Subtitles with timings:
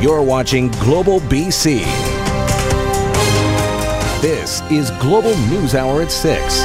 [0.00, 1.84] You're watching Global BC.
[4.20, 6.62] This is Global News Hour at 6.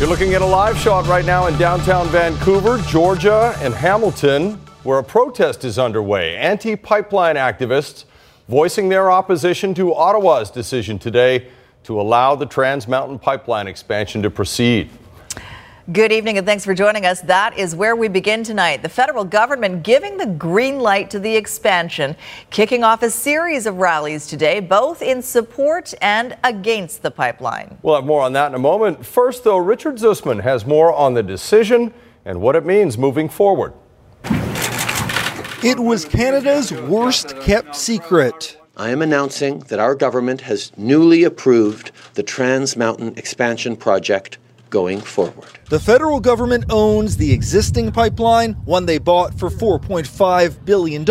[0.00, 4.98] You're looking at a live shot right now in downtown Vancouver, Georgia, and Hamilton, where
[4.98, 6.36] a protest is underway.
[6.36, 8.06] Anti pipeline activists
[8.48, 11.48] voicing their opposition to Ottawa's decision today
[11.84, 14.90] to allow the Trans Mountain Pipeline expansion to proceed.
[15.90, 17.22] Good evening and thanks for joining us.
[17.22, 18.82] That is where we begin tonight.
[18.82, 22.14] The federal government giving the green light to the expansion,
[22.50, 27.78] kicking off a series of rallies today, both in support and against the pipeline.
[27.82, 29.04] We'll have more on that in a moment.
[29.04, 31.92] First, though, Richard Zussman has more on the decision
[32.24, 33.72] and what it means moving forward.
[35.64, 38.56] It was Canada's worst kept secret.
[38.76, 44.38] I am announcing that our government has newly approved the Trans Mountain Expansion Project
[44.72, 45.46] going forward.
[45.68, 51.04] The federal government owns the existing pipeline, one they bought for $4.5 billion.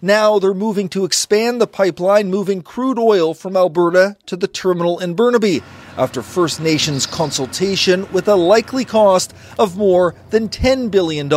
[0.00, 4.98] Now they're moving to expand the pipeline, moving crude oil from Alberta to the terminal
[5.00, 5.62] in Burnaby
[5.98, 11.32] after First Nations consultation with a likely cost of more than $10 billion.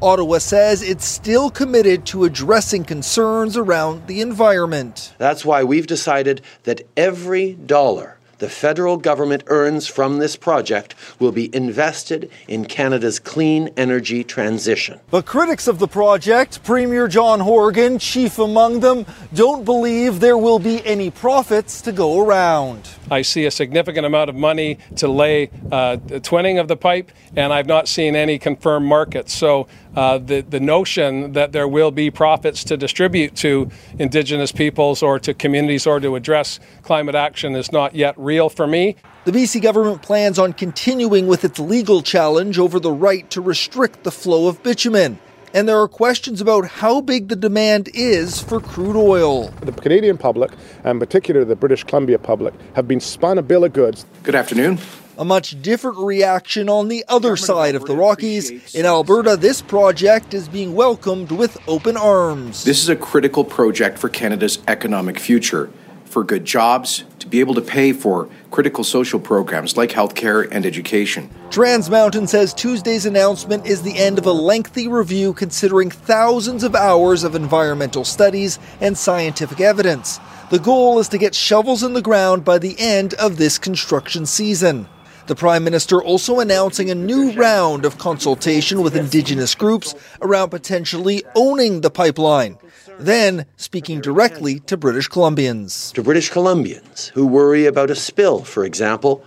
[0.00, 5.12] Ottawa says it's still committed to addressing concerns around the environment.
[5.18, 11.32] That's why we've decided that every dollar the federal government earns from this project will
[11.32, 15.00] be invested in Canada's clean energy transition.
[15.10, 20.58] But critics of the project, Premier John Horgan, chief among them, don't believe there will
[20.58, 22.88] be any profits to go around.
[23.10, 27.10] I see a significant amount of money to lay uh, the twinning of the pipe,
[27.34, 29.32] and I've not seen any confirmed markets.
[29.32, 29.66] So
[29.98, 33.68] uh, the, the notion that there will be profits to distribute to
[33.98, 38.68] Indigenous peoples or to communities or to address climate action is not yet real for
[38.68, 38.94] me.
[39.24, 44.04] The BC government plans on continuing with its legal challenge over the right to restrict
[44.04, 45.18] the flow of bitumen.
[45.52, 49.48] And there are questions about how big the demand is for crude oil.
[49.62, 50.52] The Canadian public,
[50.84, 54.06] and particularly the British Columbia public, have been spun a bill of goods.
[54.22, 54.78] Good afternoon.
[55.18, 58.72] A much different reaction on the other side of the Rockies.
[58.72, 62.62] In Alberta, this project is being welcomed with open arms.
[62.62, 65.70] This is a critical project for Canada's economic future
[66.04, 70.64] for good jobs, to be able to pay for critical social programs like healthcare and
[70.64, 71.28] education.
[71.50, 76.74] Trans Mountain says Tuesday's announcement is the end of a lengthy review considering thousands of
[76.74, 80.18] hours of environmental studies and scientific evidence.
[80.50, 84.24] The goal is to get shovels in the ground by the end of this construction
[84.24, 84.86] season.
[85.28, 91.22] The Prime Minister also announcing a new round of consultation with Indigenous groups around potentially
[91.34, 92.58] owning the pipeline
[92.98, 95.92] then speaking directly to British Columbians.
[95.94, 99.24] To British Columbians who worry about a spill, for example,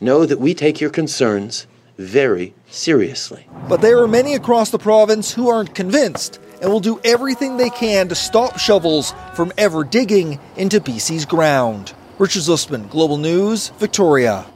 [0.00, 3.46] know that we take your concerns very seriously.
[3.68, 7.70] But there are many across the province who aren't convinced and will do everything they
[7.70, 11.94] can to stop shovels from ever digging into BC's ground.
[12.18, 14.46] Richard Zussman, Global News, Victoria.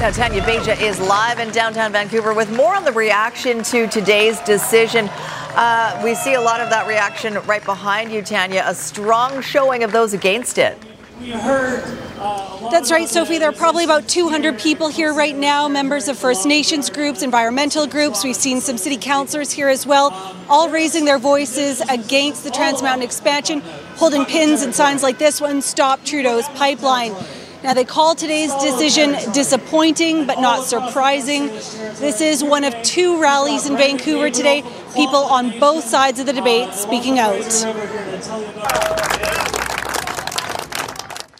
[0.00, 4.38] Now, Tanya Beja is live in downtown Vancouver with more on the reaction to today's
[4.40, 5.08] decision.
[5.08, 8.64] Uh, we see a lot of that reaction right behind you, Tanya.
[8.66, 10.76] A strong showing of those against it.
[11.20, 11.84] We heard.
[12.18, 13.38] Uh, That's right, Sophie.
[13.38, 17.86] There are probably about 200 people here right now, members of First Nations groups, environmental
[17.86, 18.24] groups.
[18.24, 20.10] We've seen some city councillors here as well,
[20.50, 23.60] all raising their voices against the Trans Mountain expansion,
[23.94, 27.14] holding pins and signs like this one Stop Trudeau's pipeline.
[27.64, 31.46] Now, they call today's decision disappointing but not surprising.
[31.46, 34.62] This is one of two rallies in Vancouver today,
[34.94, 37.40] people on both sides of the debate speaking out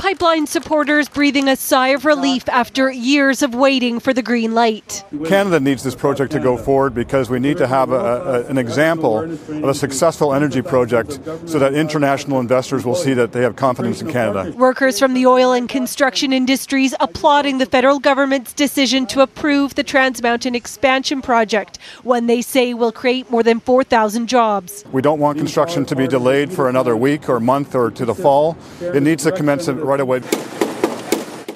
[0.04, 5.02] pipeline supporters breathing a sigh of relief after years of waiting for the green light.
[5.24, 8.58] Canada needs this project to go forward because we need to have a, a, an
[8.58, 11.12] example of a successful energy project
[11.46, 14.54] so that international investors will see that they have confidence in Canada.
[14.58, 19.82] Workers from the oil and construction industries applauding the federal government's decision to approve the
[19.82, 24.84] Trans Mountain expansion project, one they say will create more than 4,000 jobs.
[24.92, 28.14] We don't want construction to be delayed for another week or month or to the
[28.14, 28.58] fall.
[28.82, 30.20] It needs to commence right away.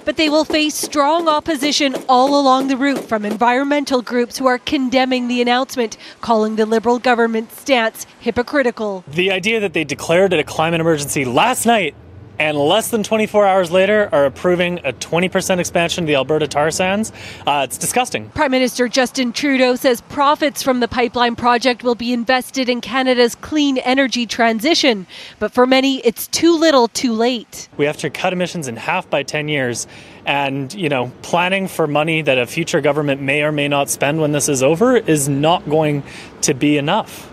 [0.04, 4.56] But they will face strong opposition all along the route from environmental groups who are
[4.56, 9.04] condemning the announcement, calling the Liberal government's stance hypocritical.
[9.06, 11.94] The idea that they declared it a climate emergency last night
[12.38, 16.70] and less than 24 hours later are approving a 20% expansion of the Alberta tar
[16.70, 17.12] sands.
[17.46, 18.28] Uh, it's disgusting.
[18.30, 23.34] Prime Minister Justin Trudeau says profits from the pipeline project will be invested in Canada's
[23.34, 25.06] clean energy transition.
[25.38, 27.68] But for many, it's too little too late.
[27.76, 29.86] We have to cut emissions in half by 10 years.
[30.28, 34.20] And, you know, planning for money that a future government may or may not spend
[34.20, 36.02] when this is over is not going
[36.42, 37.26] to be enough.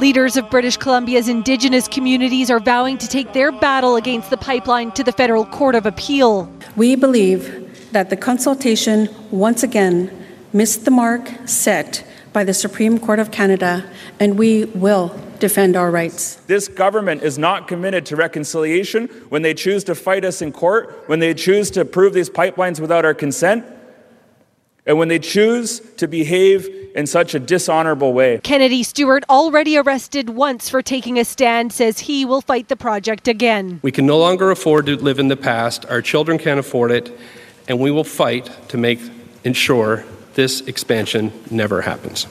[0.00, 4.90] Leaders of British Columbia's Indigenous communities are vowing to take their battle against the pipeline
[4.92, 6.52] to the Federal Court of Appeal.
[6.74, 10.10] We believe that the consultation once again
[10.52, 13.88] missed the mark set by the Supreme Court of Canada,
[14.18, 16.36] and we will defend our rights.
[16.46, 21.04] This government is not committed to reconciliation when they choose to fight us in court,
[21.06, 23.64] when they choose to approve these pipelines without our consent,
[24.86, 28.40] and when they choose to behave in such a dishonorable way.
[28.42, 33.28] Kennedy Stewart, already arrested once for taking a stand, says he will fight the project
[33.28, 33.78] again.
[33.82, 35.84] We can no longer afford to live in the past.
[35.86, 37.16] Our children can't afford it,
[37.68, 39.00] and we will fight to make
[39.44, 42.26] ensure this expansion never happens.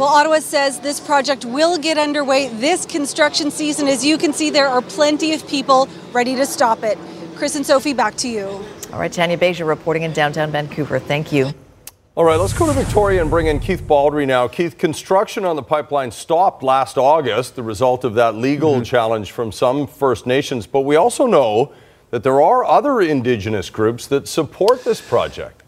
[0.00, 3.86] Well, Ottawa says this project will get underway this construction season.
[3.86, 6.96] As you can see, there are plenty of people ready to stop it.
[7.34, 8.46] Chris and Sophie, back to you.
[8.94, 10.98] All right, Tanya Beja reporting in downtown Vancouver.
[10.98, 11.52] Thank you.
[12.14, 14.48] All right, let's go to Victoria and bring in Keith Baldrey now.
[14.48, 18.84] Keith, construction on the pipeline stopped last August, the result of that legal mm-hmm.
[18.84, 20.66] challenge from some First Nations.
[20.66, 21.74] But we also know
[22.08, 25.59] that there are other Indigenous groups that support this project.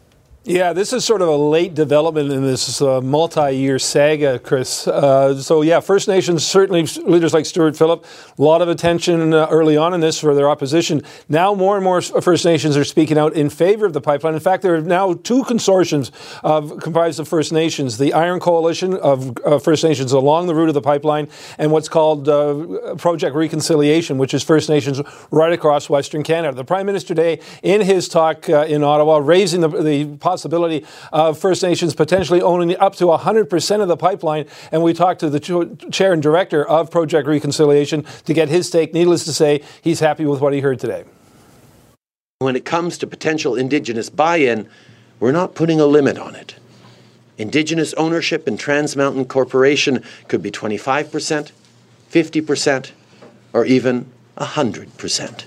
[0.45, 4.89] Yeah, this is sort of a late development in this uh, multi-year saga, Chris.
[4.89, 8.05] Uh, so yeah, First Nations certainly leaders like Stewart Phillip,
[8.37, 11.01] a lot of attention uh, early on in this for their opposition.
[11.29, 14.35] Now more and more First Nations are speaking out in favor of the pipeline.
[14.35, 16.11] In fact, there are now two consortiums
[16.43, 20.75] of, comprised of First Nations: the Iron Coalition of First Nations along the route of
[20.75, 25.01] the pipeline, and what's called uh, Project Reconciliation, which is First Nations
[25.31, 26.57] right across Western Canada.
[26.57, 30.83] The Prime Minister today, in his talk uh, in Ottawa, raising the, the possibility
[31.13, 34.47] of First Nations potentially owning up to 100% of the pipeline.
[34.71, 35.41] And we talked to the
[35.91, 38.95] chair and director of Project Reconciliation to get his take.
[38.95, 41.05] Needless to say, he's happy with what he heard today.
[42.39, 44.67] When it comes to potential Indigenous buy in,
[45.21, 46.55] we're not putting a limit on it.
[47.37, 51.53] Indigenous ownership in Trans Mountain Corporation could be 25%,
[52.11, 52.91] 50%,
[53.53, 55.45] or even 100%.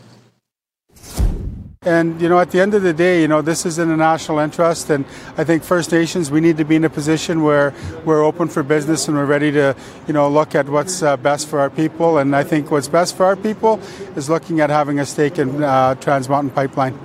[1.85, 3.95] And, you know, at the end of the day, you know, this is in the
[3.95, 4.89] national interest.
[4.89, 5.05] And
[5.37, 7.73] I think First Nations, we need to be in a position where
[8.03, 9.75] we're open for business and we're ready to,
[10.07, 12.17] you know, look at what's uh, best for our people.
[12.17, 13.79] And I think what's best for our people
[14.15, 16.97] is looking at having a stake in uh, Trans Mountain Pipeline.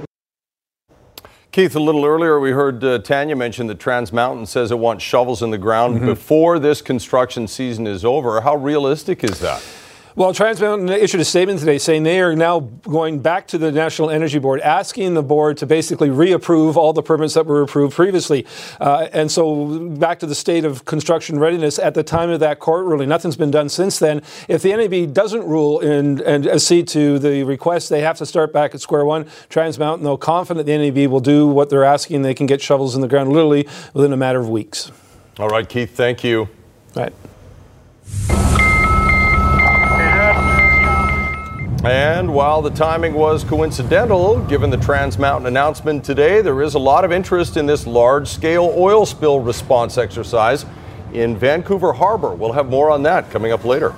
[1.52, 5.04] Keith, a little earlier we heard uh, Tanya mention that Trans Mountain says it wants
[5.04, 6.06] shovels in the ground mm-hmm.
[6.06, 8.40] before this construction season is over.
[8.40, 9.60] How realistic is that?
[10.16, 13.70] Well, Trans Mountain issued a statement today saying they are now going back to the
[13.70, 17.94] National Energy Board, asking the board to basically reapprove all the permits that were approved
[17.94, 18.44] previously.
[18.80, 22.58] Uh, and so, back to the state of construction readiness at the time of that
[22.58, 23.08] court ruling.
[23.08, 24.20] Nothing's been done since then.
[24.48, 28.52] If the NEB doesn't rule in, and accede to the request, they have to start
[28.52, 29.28] back at square one.
[29.48, 32.96] Trans Mountain, though confident the NEB will do what they're asking, they can get shovels
[32.96, 34.90] in the ground literally within a matter of weeks.
[35.38, 36.48] All right, Keith, thank you.
[36.96, 38.59] All right.
[41.84, 46.78] And while the timing was coincidental, given the Trans Mountain announcement today, there is a
[46.78, 50.66] lot of interest in this large scale oil spill response exercise
[51.14, 52.34] in Vancouver Harbor.
[52.34, 53.94] We'll have more on that coming up later.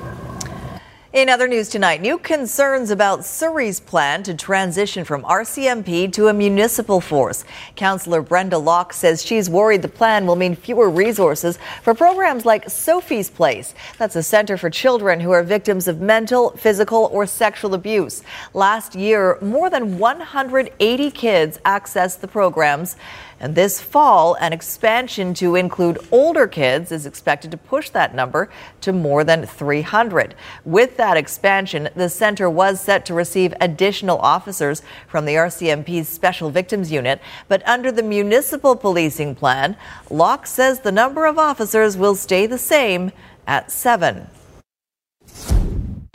[1.12, 6.32] In other news tonight, new concerns about Surrey's plan to transition from RCMP to a
[6.32, 7.44] municipal force.
[7.76, 12.70] Councillor Brenda Locke says she's worried the plan will mean fewer resources for programs like
[12.70, 13.74] Sophie's Place.
[13.98, 18.22] That's a center for children who are victims of mental, physical, or sexual abuse.
[18.54, 22.96] Last year, more than 180 kids accessed the programs.
[23.42, 28.48] And this fall, an expansion to include older kids is expected to push that number
[28.82, 30.36] to more than 300.
[30.64, 36.50] With that expansion, the center was set to receive additional officers from the RCMP's Special
[36.50, 37.20] Victims Unit.
[37.48, 39.76] But under the municipal policing plan,
[40.08, 43.10] Locke says the number of officers will stay the same
[43.48, 44.28] at seven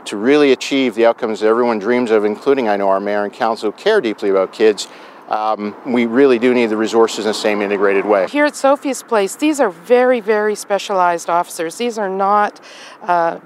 [0.06, 3.32] to really achieve the outcomes that everyone dreams of, including I know our mayor and
[3.32, 4.88] council care deeply about kids,
[5.28, 8.26] um, we really do need the resources in the same integrated way.
[8.28, 11.76] Here at Sophie's Place, these are very, very specialized officers.
[11.76, 12.60] These are not
[13.02, 13.38] uh,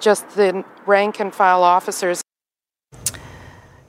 [0.00, 2.22] just the rank and file officers.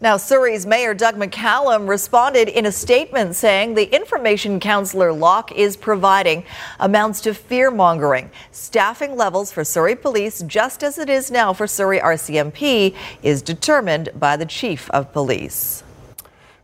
[0.01, 5.75] Now, Surrey's Mayor Doug McCallum responded in a statement saying the information Councillor Locke is
[5.75, 6.45] providing
[6.79, 8.31] amounts to fear mongering.
[8.51, 14.07] Staffing levels for Surrey Police, just as it is now for Surrey RCMP, is determined
[14.15, 15.83] by the Chief of Police.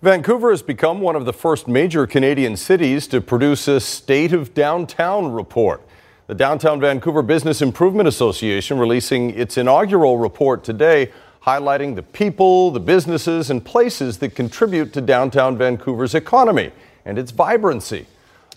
[0.06, 4.54] Vancouver has become one of the first major Canadian cities to produce a State of
[4.54, 5.82] Downtown report.
[6.28, 12.80] The Downtown Vancouver Business Improvement Association releasing its inaugural report today highlighting the people, the
[12.80, 16.72] businesses, and places that contribute to downtown Vancouver's economy
[17.06, 18.06] and its vibrancy.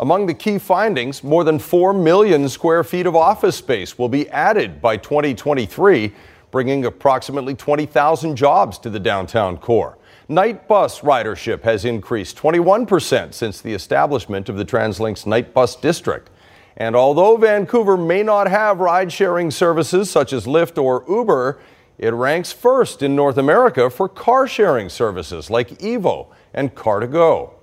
[0.00, 4.28] Among the key findings, more than 4 million square feet of office space will be
[4.28, 6.12] added by 2023,
[6.50, 9.97] bringing approximately 20,000 jobs to the downtown core.
[10.30, 16.28] Night bus ridership has increased 21% since the establishment of the TransLink's night bus district.
[16.76, 21.58] And although Vancouver may not have ride sharing services such as Lyft or Uber,
[21.96, 27.54] it ranks first in North America for car sharing services like Evo and Car2Go.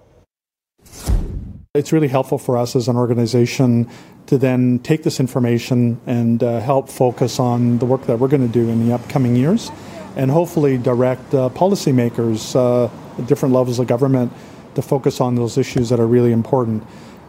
[1.76, 3.88] It's really helpful for us as an organization
[4.26, 8.42] to then take this information and uh, help focus on the work that we're going
[8.42, 9.70] to do in the upcoming years
[10.16, 14.32] and hopefully direct uh, policymakers uh, at different levels of government
[14.76, 16.84] to focus on those issues that are really important.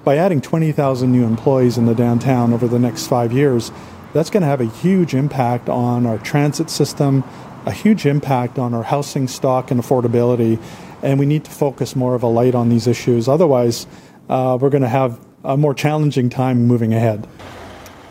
[0.05, 3.73] By adding 20,000 new employees in the downtown over the next five years,
[4.13, 7.25] that's going to have a huge impact on our transit system,
[7.67, 10.63] a huge impact on our housing stock and affordability.
[11.03, 13.29] And we need to focus more of a light on these issues.
[13.29, 13.87] Otherwise,
[14.29, 17.27] uh, we're going to have a more challenging time moving ahead.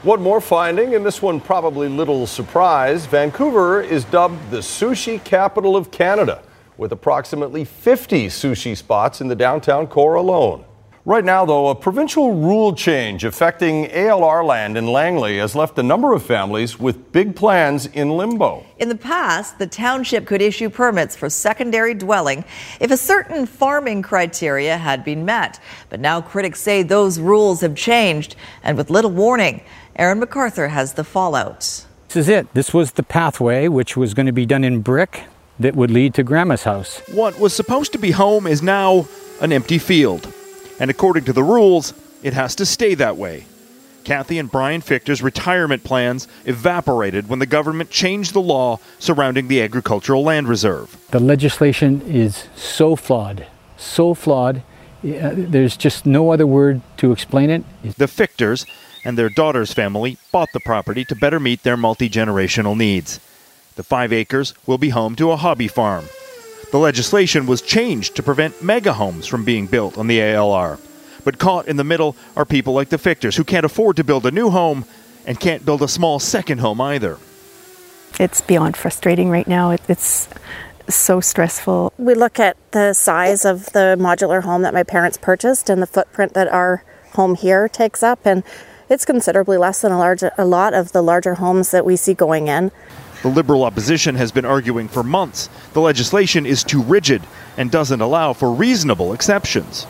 [0.06, 5.76] One more finding, and this one probably little surprise Vancouver is dubbed the sushi capital
[5.76, 6.44] of Canada,
[6.78, 10.64] with approximately 50 sushi spots in the downtown core alone.
[11.08, 15.84] Right now, though, a provincial rule change affecting ALR land in Langley has left a
[15.84, 18.66] number of families with big plans in limbo.
[18.80, 22.44] In the past, the township could issue permits for secondary dwelling
[22.80, 25.60] if a certain farming criteria had been met.
[25.92, 29.62] But now critics say those rules have changed, and with little warning.
[29.98, 31.86] Aaron McArthur has the fallout.
[32.08, 32.52] This is it.
[32.56, 35.26] This was the pathway, which was going to be done in brick
[35.60, 37.04] that would lead to Grandma's house.
[37.12, 39.08] What was supposed to be home is now
[39.40, 40.34] an empty field
[40.80, 43.46] and according to the rules, it has to stay that way.
[44.04, 49.62] Kathy and Brian Fichter's retirement plans evaporated when the government changed the law surrounding the
[49.62, 50.96] agricultural land reserve.
[51.10, 54.62] The legislation is so flawed, so flawed.
[55.04, 57.64] Uh, there's just no other word to explain it.
[57.84, 58.66] The Fichters
[59.04, 63.20] and their daughter's family bought the property to better meet their multi generational needs.
[63.76, 66.06] The five acres will be home to a hobby farm.
[66.72, 70.80] The legislation was changed to prevent mega homes from being built on the ALR.
[71.24, 74.26] But caught in the middle are people like the Fichters who can't afford to build
[74.26, 74.86] a new home
[75.26, 77.18] and can't build a small second home either.
[78.20, 79.72] It's beyond frustrating right now.
[79.72, 80.30] It's
[80.88, 81.94] so stressful.
[81.98, 85.88] We look at the size of the modular home that my parents purchased and the
[85.88, 88.44] footprint that our home here takes up, and
[88.90, 92.14] it's considerably less than a, large, a lot of the larger homes that we see
[92.14, 92.72] going in.
[93.26, 97.24] The Liberal opposition has been arguing for months the legislation is too rigid
[97.58, 99.88] and doesn't allow for reasonable exceptions.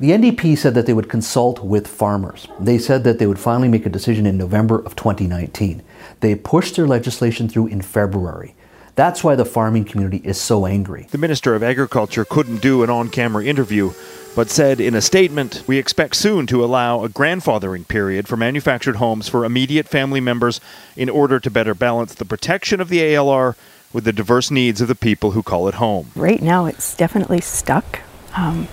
[0.00, 2.48] The NDP said that they would consult with farmers.
[2.58, 5.82] They said that they would finally make a decision in November of 2019.
[6.20, 8.54] They pushed their legislation through in February.
[8.98, 11.06] That's why the farming community is so angry.
[11.12, 13.92] The Minister of Agriculture couldn't do an on camera interview,
[14.34, 18.96] but said in a statement, We expect soon to allow a grandfathering period for manufactured
[18.96, 20.60] homes for immediate family members
[20.96, 23.54] in order to better balance the protection of the ALR
[23.92, 26.10] with the diverse needs of the people who call it home.
[26.16, 28.00] Right now, it's definitely stuck.
[28.34, 28.66] Um,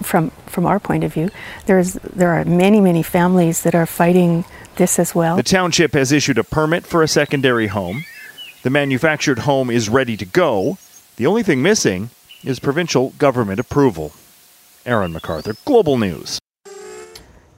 [0.00, 1.28] from from our point of view,
[1.66, 5.36] there's there are many many families that are fighting this as well.
[5.36, 8.06] The township has issued a permit for a secondary home.
[8.62, 10.78] The manufactured home is ready to go.
[11.16, 12.10] The only thing missing
[12.44, 14.12] is provincial government approval.
[14.86, 16.38] Aaron McArthur, Global News.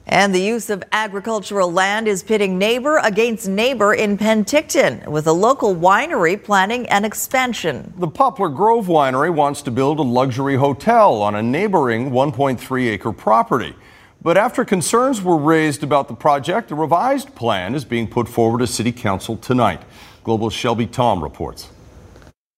[0.07, 5.31] And the use of agricultural land is pitting neighbor against neighbor in Penticton, with a
[5.31, 7.93] local winery planning an expansion.
[7.97, 13.11] The Poplar Grove Winery wants to build a luxury hotel on a neighboring 1.3 acre
[13.11, 13.75] property.
[14.23, 18.59] But after concerns were raised about the project, a revised plan is being put forward
[18.59, 19.83] to City Council tonight.
[20.25, 21.69] Global Shelby Thom reports.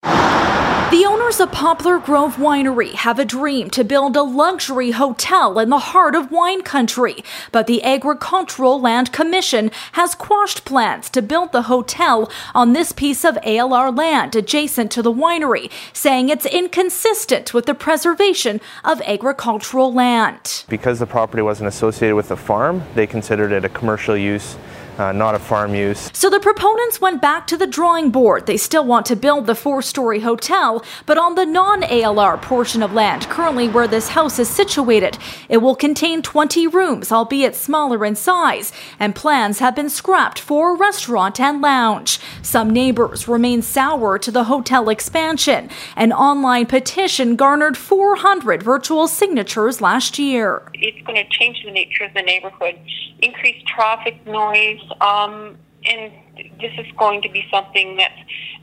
[0.02, 5.70] The owners of Poplar Grove Winery have a dream to build a luxury hotel in
[5.70, 11.52] the heart of wine country, but the Agricultural Land Commission has quashed plans to build
[11.52, 17.54] the hotel on this piece of ALR land adjacent to the winery, saying it's inconsistent
[17.54, 20.64] with the preservation of agricultural land.
[20.70, 24.56] Because the property wasn't associated with the farm, they considered it a commercial use
[24.98, 26.10] uh, not a farm use.
[26.14, 28.46] So the proponents went back to the drawing board.
[28.46, 32.84] They still want to build the four story hotel, but on the non ALR portion
[32.84, 35.18] of land currently where this house is situated,
[35.50, 40.74] it will contain 20 rooms, albeit smaller in size, and plans have been scrapped for
[40.74, 42.20] a restaurant and lounge.
[42.42, 45.70] Some neighbors remain sour to the hotel expansion.
[45.96, 50.70] An online petition garnered 400 virtual signatures last year.
[50.74, 52.80] It's going to change the nature of the neighborhood,
[53.20, 56.12] increase traffic noise, um, and
[56.60, 58.20] this is going to be something that's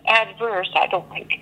[0.07, 1.33] adverse, I don't think.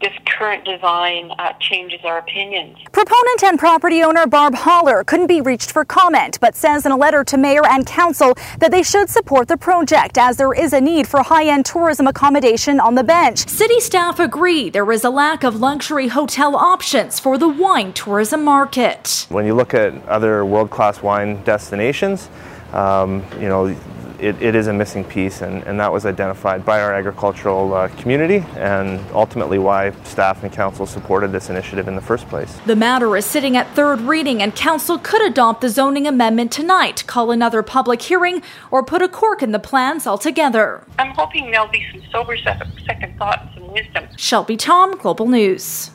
[0.00, 2.76] This current design uh, changes our opinions.
[2.92, 6.96] Proponent and property owner Barb Holler couldn't be reached for comment, but says in a
[6.96, 10.80] letter to mayor and council that they should support the project as there is a
[10.80, 13.48] need for high end tourism accommodation on the bench.
[13.48, 18.44] City staff agree there is a lack of luxury hotel options for the wine tourism
[18.44, 19.26] market.
[19.30, 22.28] When you look at other world class wine destinations,
[22.74, 23.74] um, you know,
[24.18, 27.88] it, it is a missing piece, and, and that was identified by our agricultural uh,
[27.96, 32.58] community, and ultimately why staff and council supported this initiative in the first place.
[32.66, 37.04] The matter is sitting at third reading, and council could adopt the zoning amendment tonight,
[37.06, 40.84] call another public hearing, or put a cork in the plans altogether.
[40.98, 44.08] I'm hoping there'll be some sober second thought and some wisdom.
[44.16, 45.90] Shelby Thom, Global News.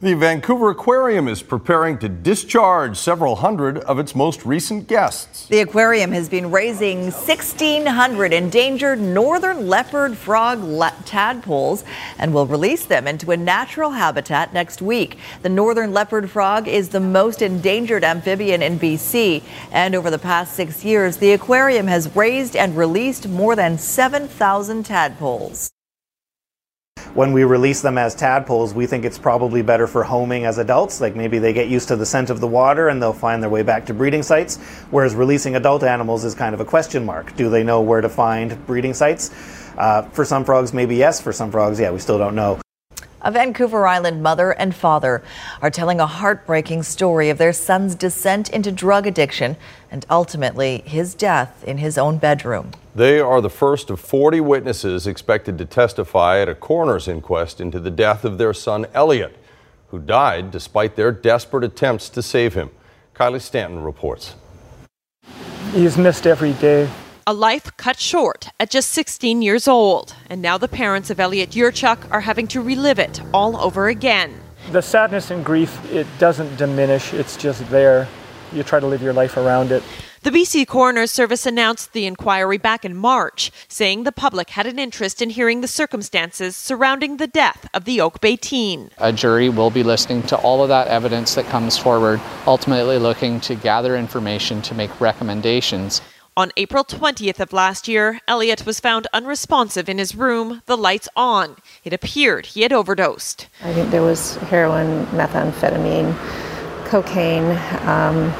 [0.00, 5.48] The Vancouver Aquarium is preparing to discharge several hundred of its most recent guests.
[5.48, 10.60] The aquarium has been raising 1,600 endangered northern leopard frog
[11.04, 11.82] tadpoles
[12.16, 15.18] and will release them into a natural habitat next week.
[15.42, 20.54] The northern leopard frog is the most endangered amphibian in BC, and over the past
[20.54, 25.72] six years, the aquarium has raised and released more than 7,000 tadpoles.
[27.14, 31.00] When we release them as tadpoles, we think it's probably better for homing as adults.
[31.00, 33.50] Like maybe they get used to the scent of the water and they'll find their
[33.50, 34.56] way back to breeding sites.
[34.90, 37.34] Whereas releasing adult animals is kind of a question mark.
[37.36, 39.30] Do they know where to find breeding sites?
[39.76, 41.20] Uh, for some frogs, maybe yes.
[41.20, 42.60] For some frogs, yeah, we still don't know.
[43.28, 45.22] A Vancouver Island mother and father
[45.60, 49.58] are telling a heartbreaking story of their son's descent into drug addiction
[49.90, 52.70] and ultimately his death in his own bedroom.
[52.94, 57.78] They are the first of 40 witnesses expected to testify at a coroner's inquest into
[57.78, 59.36] the death of their son Elliot,
[59.88, 62.70] who died despite their desperate attempts to save him.
[63.14, 64.36] Kylie Stanton reports.
[65.72, 66.88] He's missed every day.
[67.28, 71.50] A life cut short at just 16 years old, and now the parents of Elliot
[71.50, 74.40] Eurchuk are having to relive it all over again.
[74.72, 78.08] The sadness and grief, it doesn't diminish, it's just there.
[78.50, 79.82] You try to live your life around it.
[80.22, 84.78] The BC Coroner's Service announced the inquiry back in March, saying the public had an
[84.78, 88.90] interest in hearing the circumstances surrounding the death of the Oak Bay teen.
[88.96, 93.38] A jury will be listening to all of that evidence that comes forward, ultimately looking
[93.42, 96.00] to gather information to make recommendations.
[96.38, 101.08] On April 20th of last year, Elliot was found unresponsive in his room, the lights
[101.16, 101.56] on.
[101.82, 103.48] It appeared he had overdosed.
[103.64, 106.14] I think there was heroin, methamphetamine,
[106.84, 108.30] cocaine, um,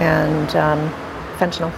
[0.00, 0.88] and um,
[1.36, 1.70] fentanyl.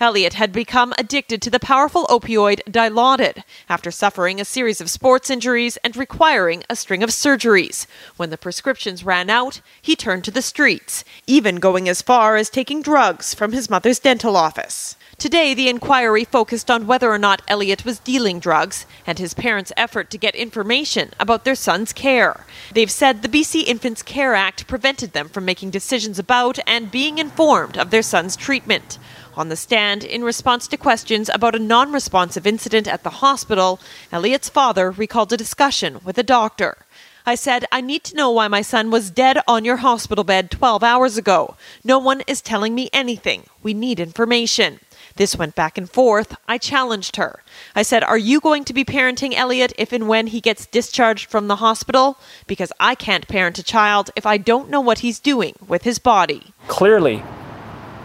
[0.00, 5.30] Elliot had become addicted to the powerful opioid Dilaudid after suffering a series of sports
[5.30, 7.86] injuries and requiring a string of surgeries.
[8.16, 12.50] When the prescriptions ran out, he turned to the streets, even going as far as
[12.50, 14.96] taking drugs from his mother's dental office.
[15.18, 19.72] Today, the inquiry focused on whether or not Elliot was dealing drugs and his parents'
[19.76, 22.44] effort to get information about their son's care.
[22.72, 27.18] They've said the BC Infants Care Act prevented them from making decisions about and being
[27.18, 28.98] informed of their son's treatment.
[29.36, 33.80] On the stand, in response to questions about a non responsive incident at the hospital,
[34.12, 36.76] Elliot's father recalled a discussion with a doctor.
[37.26, 40.50] I said, I need to know why my son was dead on your hospital bed
[40.50, 41.56] 12 hours ago.
[41.82, 43.44] No one is telling me anything.
[43.62, 44.78] We need information.
[45.16, 46.36] This went back and forth.
[46.48, 47.40] I challenged her.
[47.76, 51.30] I said, Are you going to be parenting Elliot if and when he gets discharged
[51.30, 52.18] from the hospital?
[52.46, 55.98] Because I can't parent a child if I don't know what he's doing with his
[55.98, 56.52] body.
[56.66, 57.22] Clearly,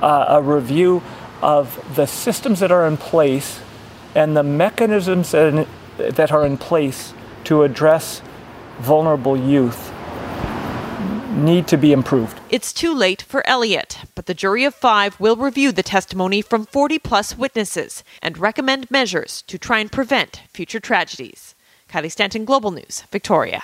[0.01, 1.01] uh, a review
[1.41, 3.59] of the systems that are in place
[4.13, 7.13] and the mechanisms that are in place
[7.45, 8.21] to address
[8.79, 9.91] vulnerable youth
[11.29, 12.39] need to be improved.
[12.49, 16.65] It's too late for Elliot, but the jury of five will review the testimony from
[16.65, 21.55] 40 plus witnesses and recommend measures to try and prevent future tragedies.
[21.89, 23.63] Kylie Stanton, Global News, Victoria.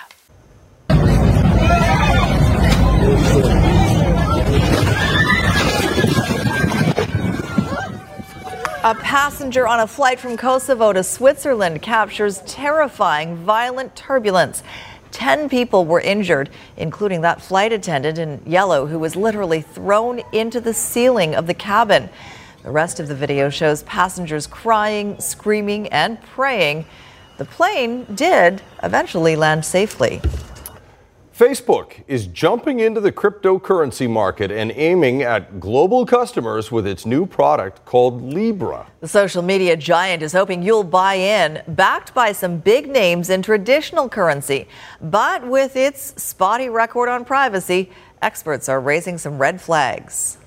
[8.86, 14.62] A passenger on a flight from Kosovo to Switzerland captures terrifying violent turbulence.
[15.16, 20.60] Ten people were injured, including that flight attendant in yellow who was literally thrown into
[20.60, 22.10] the ceiling of the cabin.
[22.64, 26.84] The rest of the video shows passengers crying, screaming, and praying.
[27.38, 30.22] The plane did eventually land safely.
[31.38, 37.26] Facebook is jumping into the cryptocurrency market and aiming at global customers with its new
[37.26, 38.88] product called Libra.
[39.02, 43.42] The social media giant is hoping you'll buy in, backed by some big names in
[43.42, 44.70] traditional currency.
[45.02, 50.38] But with its spotty record on privacy, experts are raising some red flags.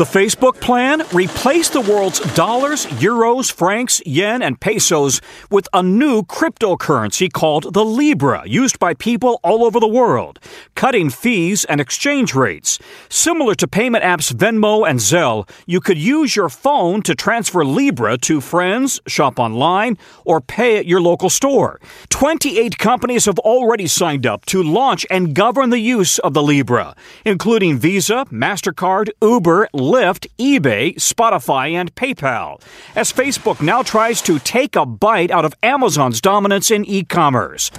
[0.00, 6.22] The Facebook plan replace the world's dollars, euros, francs, yen, and pesos with a new
[6.22, 10.38] cryptocurrency called the Libra, used by people all over the world,
[10.74, 12.78] cutting fees and exchange rates.
[13.10, 18.16] Similar to payment apps Venmo and Zelle, you could use your phone to transfer Libra
[18.18, 21.78] to friends, shop online, or pay at your local store.
[22.08, 26.96] 28 companies have already signed up to launch and govern the use of the Libra,
[27.26, 32.60] including Visa, Mastercard, MasterCard, Uber, Lyft, eBay, Spotify, and PayPal,
[32.94, 37.70] as Facebook now tries to take a bite out of Amazon's dominance in e commerce.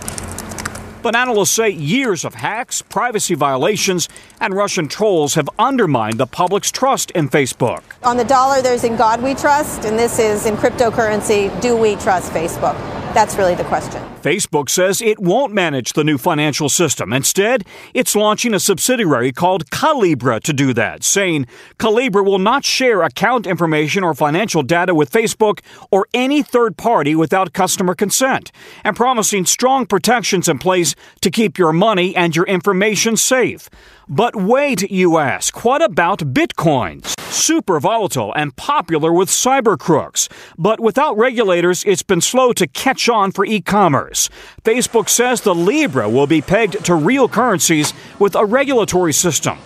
[1.04, 6.72] But analysts say years of hacks, privacy violations, and Russian trolls have undermined the public's
[6.72, 7.82] trust in Facebook.
[8.04, 11.96] On the dollar, there's in God we trust, and this is in cryptocurrency, do we
[11.98, 12.76] trust Facebook?
[13.14, 14.02] That's really the question.
[14.22, 17.12] Facebook says it won't manage the new financial system.
[17.12, 21.46] Instead, it's launching a subsidiary called Calibra to do that, saying
[21.78, 25.60] Calibra will not share account information or financial data with Facebook
[25.92, 28.52] or any third party without customer consent,
[28.84, 33.70] and promising strong protections in place to keep your money and your information safe.
[34.08, 37.21] But wait, you ask, what about bitcoins?
[37.32, 40.28] Super volatile and popular with cyber crooks.
[40.58, 44.30] But without regulators, it's been slow to catch on for e commerce.
[44.66, 49.58] Facebook says the Libra will be pegged to real currencies with a regulatory system.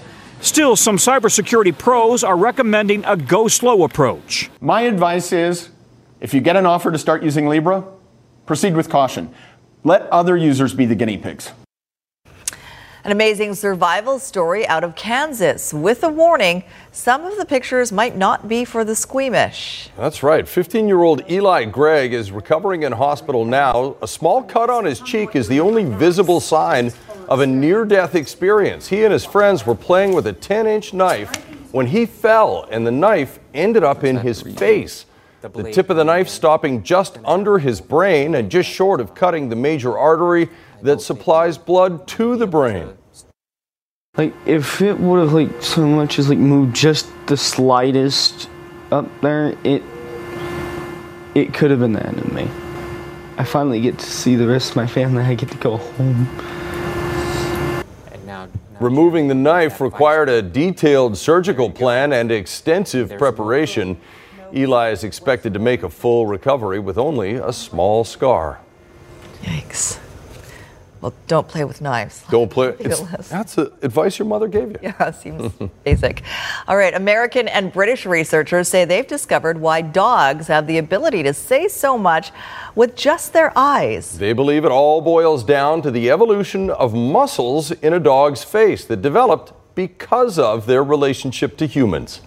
[0.41, 4.51] Still, some cybersecurity pros are recommending a go slow approach.
[4.62, 5.71] My advice is
[6.21, 7.84] if you get an offer to start using Libra,
[8.45, 9.34] proceed with caution.
[9.84, 11.51] Let other users be the guinea pigs.
[13.06, 18.18] An amazing survival story out of Kansas with a warning some of the pictures might
[18.18, 19.91] not be for the squeamish.
[19.96, 20.48] That's right.
[20.48, 23.96] 15 year old Eli Gregg is recovering in hospital now.
[24.02, 26.91] A small cut on his cheek is the only visible sign
[27.30, 28.88] of a near death experience.
[28.88, 31.32] He and his friends were playing with a 10 inch knife
[31.74, 35.06] when he fell, and the knife ended up in his face.
[35.41, 39.50] The tip of the knife stopping just under his brain and just short of cutting
[39.50, 40.50] the major artery
[40.86, 42.98] that supplies blood to the brain.
[44.17, 48.50] Like if it would have like so much as like moved just the slightest
[48.91, 49.84] up there, it
[51.34, 52.50] it could have been the end of me.
[53.38, 55.21] I finally get to see the rest of my family.
[55.21, 56.30] I get to go home.
[58.80, 63.98] Removing the knife required a detailed surgical plan and extensive preparation.
[64.54, 68.60] Eli is expected to make a full recovery with only a small scar.
[69.43, 70.00] Yikes.
[71.06, 72.24] Well, don't play with knives.
[72.32, 72.72] Don't play.
[72.72, 74.80] that's the advice your mother gave you.
[74.82, 76.24] Yeah, seems basic.
[76.68, 81.32] All right, American and British researchers say they've discovered why dogs have the ability to
[81.32, 82.32] say so much
[82.74, 84.18] with just their eyes.
[84.18, 88.84] They believe it all boils down to the evolution of muscles in a dog's face
[88.86, 92.22] that developed because of their relationship to humans.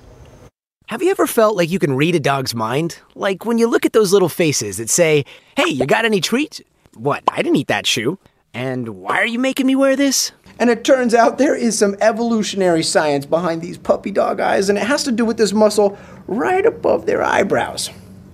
[0.86, 3.00] Have you ever felt like you can read a dog's mind?
[3.16, 5.24] Like when you look at those little faces that say,
[5.56, 6.60] Hey, you got any treats?
[6.94, 7.24] What?
[7.26, 8.20] I didn't eat that shoe.
[8.58, 10.32] And why are you making me wear this?
[10.58, 14.76] And it turns out there is some evolutionary science behind these puppy dog eyes, and
[14.76, 17.88] it has to do with this muscle right above their eyebrows.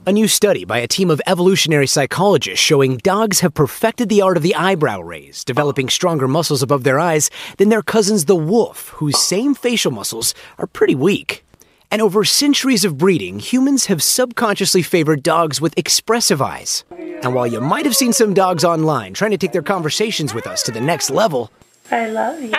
[0.07, 4.39] A new study by a team of evolutionary psychologists showing dogs have perfected the art
[4.39, 8.89] of the eyebrow raise, developing stronger muscles above their eyes than their cousins the wolf,
[9.01, 11.45] whose same facial muscles are pretty weak.
[11.91, 16.83] And over centuries of breeding, humans have subconsciously favored dogs with expressive eyes.
[17.25, 20.47] And while you might have seen some dogs online trying to take their conversations with
[20.47, 21.51] us to the next level,
[21.91, 22.51] I love you.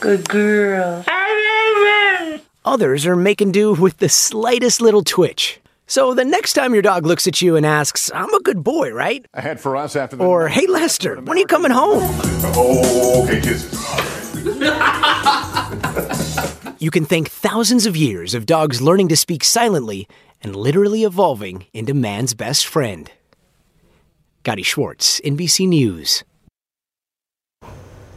[0.00, 1.04] Good girl.
[2.64, 5.60] others are making do with the slightest little twitch.
[5.86, 8.90] So the next time your dog looks at you and asks, I'm a good boy,
[8.90, 9.24] right?
[9.32, 10.24] Ahead for us after the.
[10.24, 12.02] Or, hey Lester, when are you coming home?
[12.56, 13.72] Oh, okay, kisses.
[16.80, 20.08] You can thank thousands of years of dogs learning to speak silently
[20.44, 23.10] and literally evolving into man's best friend.
[24.44, 26.22] Gadi Schwartz, NBC News.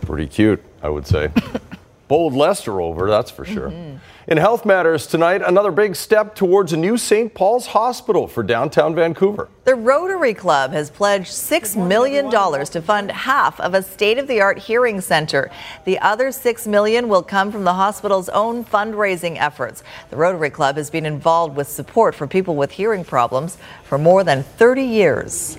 [0.02, 1.32] Pretty cute, I would say.
[2.08, 3.70] bowled Lester over, that's for sure.
[3.70, 3.98] Mm-hmm.
[4.30, 7.34] In health matters tonight, another big step towards a new St.
[7.34, 9.48] Paul's hospital for downtown Vancouver.
[9.64, 14.42] The Rotary Club has pledged $6 million to fund half of a state of the
[14.42, 15.50] art hearing center.
[15.86, 19.82] The other 6 million will come from the hospital's own fundraising efforts.
[20.10, 24.26] The Rotary Club has been involved with support for people with hearing problems for more
[24.26, 25.58] than 30 years.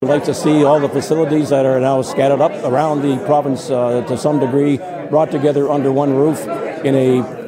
[0.00, 3.70] We'd like to see all the facilities that are now scattered up around the province
[3.70, 4.78] uh, to some degree
[5.10, 6.40] brought together under one roof
[6.84, 7.41] in a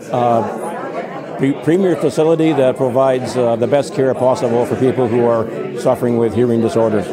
[1.39, 6.17] pre- premier facility that provides uh, the best care possible for people who are suffering
[6.17, 7.07] with hearing disorders.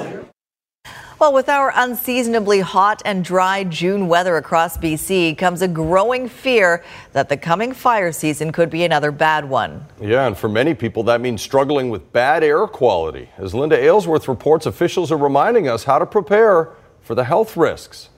[1.22, 6.84] Well, with our unseasonably hot and dry June weather across BC comes a growing fear
[7.14, 9.86] that the coming fire season could be another bad one.
[10.02, 13.30] Yeah, and for many people, that means struggling with bad air quality.
[13.38, 16.70] As Linda Aylesworth reports, officials are reminding us how to prepare
[17.02, 18.10] for the health risks.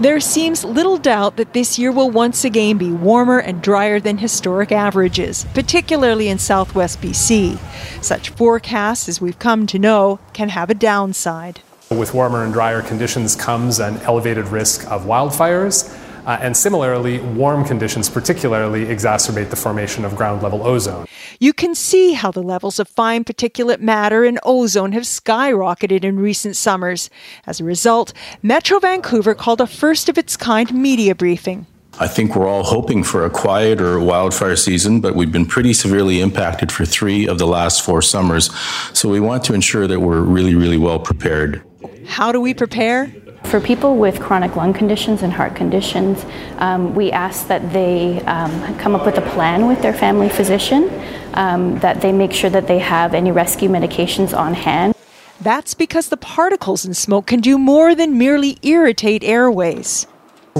[0.00, 4.16] There seems little doubt that this year will once again be warmer and drier than
[4.16, 7.58] historic averages, particularly in southwest BC.
[8.02, 11.60] Such forecasts, as we've come to know, can have a downside.
[11.90, 15.94] With warmer and drier conditions comes an elevated risk of wildfires.
[16.26, 21.06] Uh, and similarly, warm conditions particularly exacerbate the formation of ground level ozone.
[21.38, 26.20] You can see how the levels of fine particulate matter and ozone have skyrocketed in
[26.20, 27.08] recent summers.
[27.46, 31.66] As a result, Metro Vancouver called a first of its kind media briefing.
[31.98, 36.20] I think we're all hoping for a quieter wildfire season, but we've been pretty severely
[36.20, 38.50] impacted for three of the last four summers.
[38.96, 41.62] So we want to ensure that we're really, really well prepared.
[42.06, 43.12] How do we prepare?
[43.50, 46.24] For people with chronic lung conditions and heart conditions,
[46.58, 50.88] um, we ask that they um, come up with a plan with their family physician,
[51.34, 54.94] um, that they make sure that they have any rescue medications on hand.
[55.40, 60.04] That's because the particles in smoke can do more than merely irritate airways.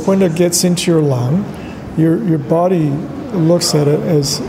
[0.04, 1.44] When it gets into your lung,
[1.96, 2.88] your, your body
[3.30, 4.42] looks at it as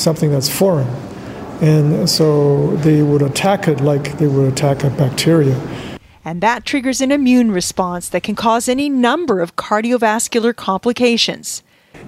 [0.00, 0.86] something that's foreign.
[1.60, 5.58] And so they would attack it like they would attack a bacteria
[6.24, 11.62] and that triggers an immune response that can cause any number of cardiovascular complications.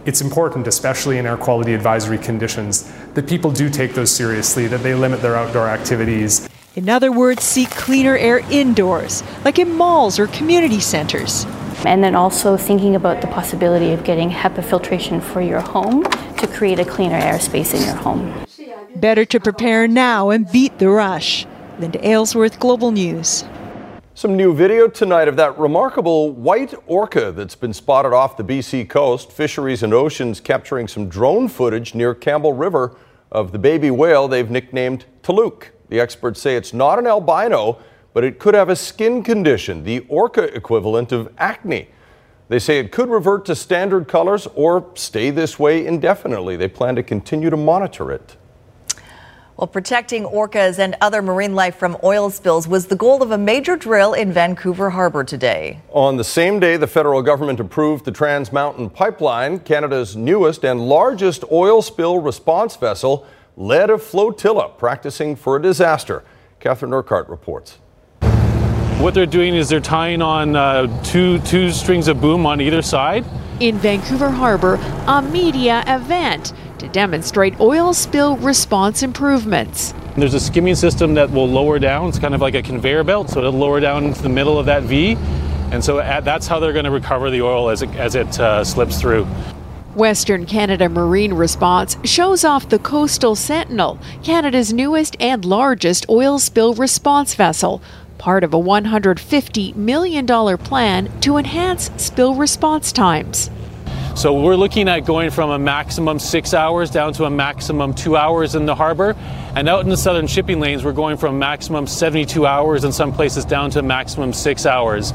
[0.04, 4.82] It's important, especially in air quality advisory conditions, that people do take those seriously, that
[4.82, 6.48] they limit their outdoor activities.
[6.74, 11.44] In other words, seek cleaner air indoors, like in malls or community centers.
[11.84, 16.46] And then also thinking about the possibility of getting HEPA filtration for your home to
[16.46, 18.32] create a cleaner airspace in your home.
[18.96, 21.46] Better to prepare now and beat the rush.
[21.78, 23.44] Linda Aylesworth, Global News.
[24.14, 28.86] Some new video tonight of that remarkable white orca that's been spotted off the BC
[28.86, 29.32] coast.
[29.32, 32.94] Fisheries and Oceans capturing some drone footage near Campbell River
[33.30, 35.68] of the baby whale they've nicknamed Tl'uk.
[35.88, 37.78] The experts say it's not an albino,
[38.12, 41.88] but it could have a skin condition, the orca equivalent of acne.
[42.50, 46.56] They say it could revert to standard colors or stay this way indefinitely.
[46.56, 48.36] They plan to continue to monitor it.
[49.62, 53.38] Well, protecting orcas and other marine life from oil spills was the goal of a
[53.38, 55.80] major drill in Vancouver Harbor today.
[55.90, 60.80] On the same day, the federal government approved the Trans Mountain Pipeline, Canada's newest and
[60.80, 63.24] largest oil spill response vessel,
[63.56, 66.24] led a flotilla practicing for a disaster.
[66.58, 67.78] Catherine Urquhart reports.
[68.98, 72.82] What they're doing is they're tying on uh, two, two strings of boom on either
[72.82, 73.24] side.
[73.60, 74.74] In Vancouver Harbor,
[75.06, 79.94] a media event to demonstrate oil spill response improvements.
[80.16, 82.08] There's a skimming system that will lower down.
[82.08, 84.66] It's kind of like a conveyor belt, so it'll lower down into the middle of
[84.66, 85.16] that V.
[85.70, 88.38] And so at, that's how they're going to recover the oil as it, as it
[88.38, 89.26] uh, slips through.
[89.94, 96.74] Western Canada Marine Response shows off the Coastal Sentinel, Canada's newest and largest oil spill
[96.74, 97.80] response vessel,
[98.18, 100.26] part of a $150 million
[100.58, 103.50] plan to enhance spill response times.
[104.14, 108.14] So we're looking at going from a maximum six hours down to a maximum two
[108.14, 109.16] hours in the harbor.
[109.56, 113.12] And out in the southern shipping lanes, we're going from maximum 72 hours in some
[113.12, 115.14] places down to a maximum six hours.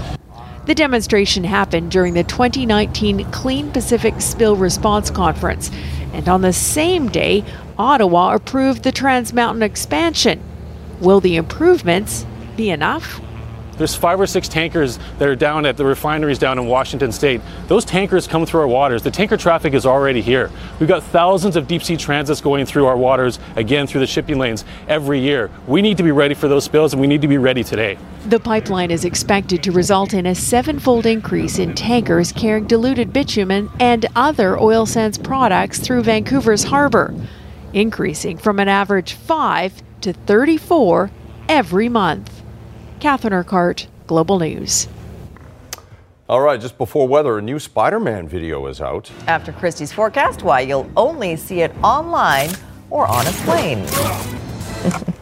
[0.65, 5.71] The demonstration happened during the 2019 Clean Pacific Spill Response Conference.
[6.11, 7.45] And on the same day,
[7.77, 10.41] Ottawa approved the Trans Mountain expansion.
[10.99, 12.25] Will the improvements
[12.57, 13.21] be enough?
[13.77, 17.41] There's five or six tankers that are down at the refineries down in Washington State.
[17.67, 19.03] Those tankers come through our waters.
[19.03, 20.49] The tanker traffic is already here.
[20.79, 24.39] We've got thousands of deep sea transits going through our waters, again through the shipping
[24.39, 25.51] lanes every year.
[25.67, 27.97] We need to be ready for those spills and we need to be ready today.
[28.25, 33.69] The pipeline is expected to result in a sevenfold increase in tankers carrying diluted bitumen
[33.79, 37.13] and other oil sands products through Vancouver's harbor,
[37.73, 41.11] increasing from an average 5 to 34
[41.47, 42.36] every month.
[42.99, 44.87] Catherine Urquhart, Global News.
[46.27, 49.11] All right, just before weather, a new Spider Man video is out.
[49.27, 52.49] After Kristi's forecast, why you'll only see it online
[52.89, 53.85] or on a plane.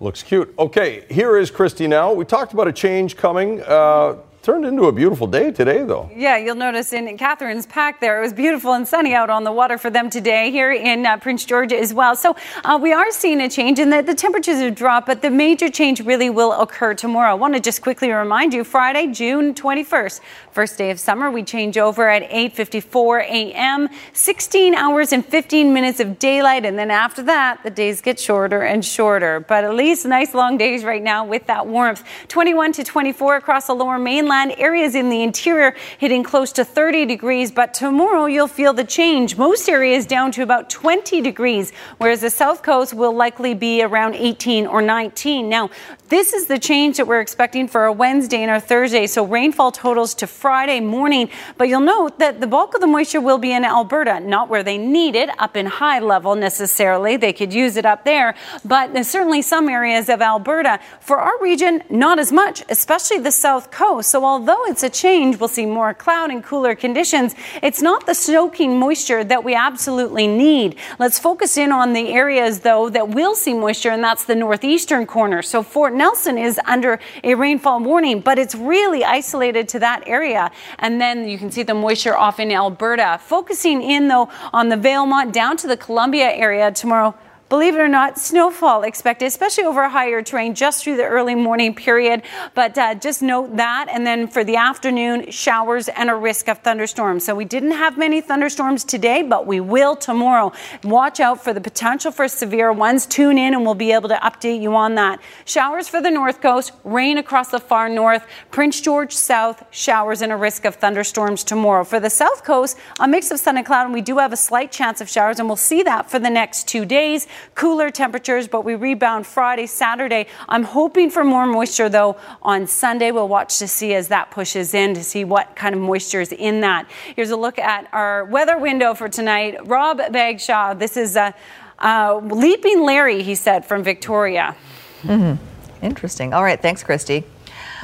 [0.00, 0.54] Looks cute.
[0.58, 2.12] Okay, here is Kristi now.
[2.12, 3.62] We talked about a change coming.
[3.62, 6.08] Uh, turned into a beautiful day today, though.
[6.14, 9.50] Yeah, you'll notice in Catherine's pack there, it was beautiful and sunny out on the
[9.50, 12.14] water for them today here in uh, Prince George as well.
[12.14, 15.30] So uh, we are seeing a change in that the temperatures have dropped, but the
[15.30, 17.32] major change really will occur tomorrow.
[17.32, 20.20] I want to just quickly remind you, Friday, June 21st,
[20.52, 23.88] first day of summer, we change over at 8:54 a.m.
[24.12, 28.62] 16 hours and 15 minutes of daylight, and then after that, the days get shorter
[28.62, 29.40] and shorter.
[29.40, 32.04] But at least nice long days right now with that warmth.
[32.28, 37.06] 21 to 24 across the lower mainland areas in the interior hitting close to 30
[37.06, 39.36] degrees, but tomorrow you'll feel the change.
[39.36, 44.14] Most areas down to about 20 degrees, whereas the south coast will likely be around
[44.14, 45.48] 18 or 19.
[45.48, 45.70] Now,
[46.08, 49.06] this is the change that we're expecting for a Wednesday and our Thursday.
[49.06, 53.20] So rainfall totals to Friday morning, but you'll note that the bulk of the moisture
[53.20, 57.16] will be in Alberta, not where they need it up in High Level necessarily.
[57.16, 60.78] They could use it up there, but certainly some areas of Alberta.
[61.00, 64.10] For our region, not as much, especially the south coast.
[64.10, 67.34] So although it's a change, we'll see more cloud and cooler conditions.
[67.62, 70.76] It's not the soaking moisture that we absolutely need.
[70.98, 75.06] Let's focus in on the areas though that will see moisture, and that's the northeastern
[75.06, 75.42] corner.
[75.42, 80.50] So Fort Nelson is under a rainfall warning, but it's really isolated to that area.
[80.78, 83.20] And then you can see the moisture off in Alberta.
[83.22, 87.14] Focusing in though on the Valemount down to the Columbia area tomorrow.
[87.48, 91.76] Believe it or not, snowfall expected, especially over higher terrain just through the early morning
[91.76, 92.22] period.
[92.54, 93.86] But uh, just note that.
[93.88, 97.24] And then for the afternoon, showers and a risk of thunderstorms.
[97.24, 100.52] So we didn't have many thunderstorms today, but we will tomorrow.
[100.82, 103.06] Watch out for the potential for severe ones.
[103.06, 105.20] Tune in and we'll be able to update you on that.
[105.44, 110.32] Showers for the north coast, rain across the far north, Prince George south, showers and
[110.32, 111.84] a risk of thunderstorms tomorrow.
[111.84, 114.36] For the south coast, a mix of sun and cloud, and we do have a
[114.36, 118.48] slight chance of showers, and we'll see that for the next two days cooler temperatures,
[118.48, 120.26] but we rebound Friday, Saturday.
[120.48, 123.10] I'm hoping for more moisture though on Sunday.
[123.10, 126.32] We'll watch to see as that pushes in to see what kind of moisture is
[126.32, 126.88] in that.
[127.14, 129.66] Here's a look at our weather window for tonight.
[129.66, 131.34] Rob Bagshaw, this is a
[131.78, 134.56] uh, Leaping Larry, he said, from Victoria.
[135.02, 135.84] Mm-hmm.
[135.84, 136.32] Interesting.
[136.32, 137.24] All right, thanks, Kristi.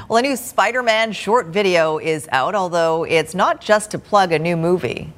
[0.09, 4.33] Well, a new Spider Man short video is out, although it's not just to plug
[4.33, 5.13] a new movie.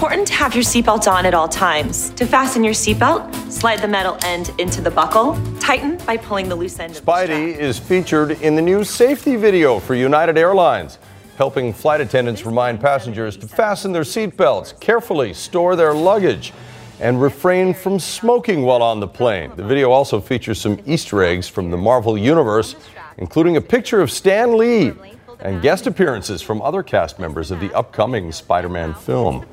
[0.00, 2.08] Important to have your seatbelt on at all times.
[2.14, 5.38] To fasten your seatbelt, slide the metal end into the buckle.
[5.60, 6.96] Tighten by pulling the loose end.
[6.96, 7.30] Of the seat.
[7.30, 10.96] Spidey is featured in the new safety video for United Airlines,
[11.36, 16.54] helping flight attendants remind passengers to fasten their seatbelts, carefully store their luggage,
[16.98, 19.52] and refrain from smoking while on the plane.
[19.54, 22.74] The video also features some Easter eggs from the Marvel Universe,
[23.18, 24.94] including a picture of Stan Lee
[25.42, 29.44] and guest appearances from other cast members of the upcoming Spider Man film.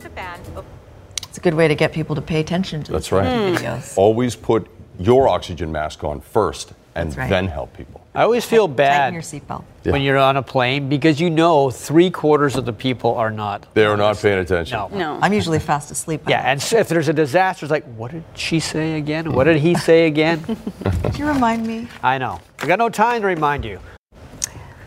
[1.27, 3.27] It's a good way to get people to pay attention to That's right.
[3.27, 3.93] videos.
[3.93, 3.99] Hmm.
[3.99, 4.67] Always put
[4.99, 7.29] your oxygen mask on first and right.
[7.29, 8.01] then help people.
[8.15, 9.63] I always feel bad your seatbelt.
[9.83, 13.67] when you're on a plane because you know three quarters of the people are not.
[13.75, 14.75] They are not paying attention.
[14.75, 14.87] No.
[14.87, 15.19] No.
[15.21, 16.21] I'm usually fast asleep.
[16.27, 19.31] Yeah, and so if there's a disaster, it's like, what did she say again?
[19.31, 20.43] What did he say again?
[21.03, 21.87] Could you remind me?
[22.01, 22.39] I know.
[22.59, 23.79] I got no time to remind you.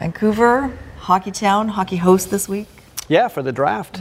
[0.00, 0.76] Vancouver,
[1.10, 2.68] Hockey Town, hockey host this week.
[3.08, 4.00] Yeah, for the draft.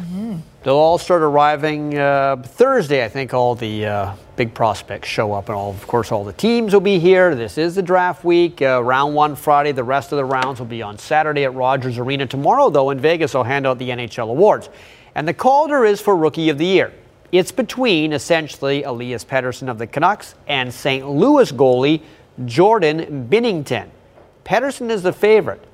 [0.62, 3.04] They'll all start arriving uh, Thursday.
[3.04, 6.34] I think all the uh, big prospects show up, and all, of course, all the
[6.34, 7.34] teams will be here.
[7.34, 8.62] This is the draft week.
[8.62, 9.72] Uh, round one Friday.
[9.72, 12.28] The rest of the rounds will be on Saturday at Rogers Arena.
[12.28, 14.69] Tomorrow, though, in Vegas, they'll hand out the NHL awards,
[15.15, 16.93] and the Calder is for Rookie of the Year.
[17.32, 21.10] It's between essentially Elias Pettersson of the Canucks and St.
[21.10, 22.04] Louis goalie
[22.45, 23.89] Jordan Binnington.
[24.45, 25.65] Pettersson is the favorite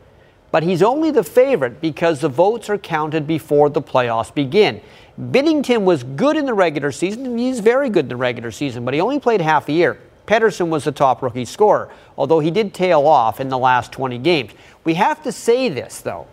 [0.56, 4.80] but he's only the favorite because the votes are counted before the playoffs begin.
[5.20, 7.38] Binnington was good in the regular season.
[7.38, 10.00] He's very good in the regular season, but he only played half a year.
[10.26, 14.18] Pettersson was the top rookie scorer, although he did tail off in the last 20
[14.20, 14.54] games.
[14.86, 16.26] We have to say this, though.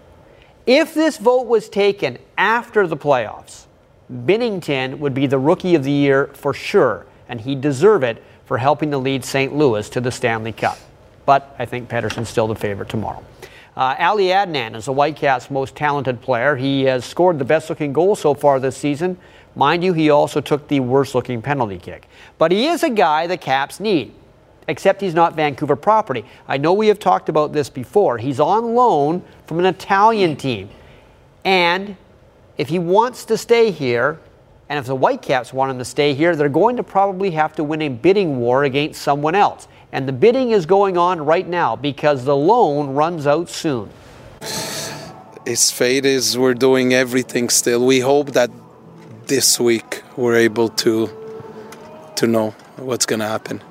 [0.68, 3.64] If this vote was taken after the playoffs,
[4.08, 8.58] Binnington would be the rookie of the year for sure, and he'd deserve it for
[8.58, 9.52] helping to lead St.
[9.52, 10.78] Louis to the Stanley Cup.
[11.26, 13.24] But I think Pettersson's still the favorite tomorrow.
[13.74, 16.56] Uh, Ali Adnan is the Whitecaps' most talented player.
[16.56, 19.16] He has scored the best looking goal so far this season.
[19.56, 22.06] Mind you, he also took the worst looking penalty kick.
[22.36, 24.12] But he is a guy the Caps need,
[24.68, 26.24] except he's not Vancouver property.
[26.46, 28.18] I know we have talked about this before.
[28.18, 30.68] He's on loan from an Italian team.
[31.44, 31.96] And
[32.58, 34.18] if he wants to stay here
[34.72, 37.62] And if the Whitecaps want him to stay here, they're going to probably have to
[37.62, 39.68] win a bidding war against someone else.
[39.92, 43.90] And the bidding is going on right now because the loan runs out soon.
[45.44, 47.84] His fate is we're doing everything still.
[47.84, 48.50] We hope that
[49.26, 51.10] this week we're able to
[52.16, 53.62] to know what's going to happen.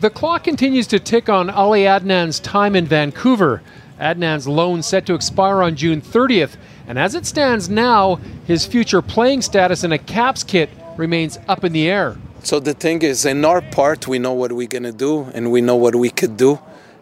[0.00, 3.62] The clock continues to tick on Ali Adnan's time in Vancouver.
[4.00, 6.56] Adnan's loan set to expire on June 30th,
[6.88, 11.62] and as it stands now, his future playing status in a Caps kit remains up
[11.62, 12.16] in the air.
[12.44, 15.50] So the thing is, in our part, we know what we're going to do and
[15.50, 16.60] we know what we could do.